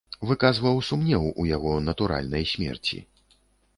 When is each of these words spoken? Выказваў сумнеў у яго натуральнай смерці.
Выказваў 0.29 0.79
сумнеў 0.87 1.27
у 1.43 1.47
яго 1.49 1.75
натуральнай 1.91 2.43
смерці. 2.53 2.97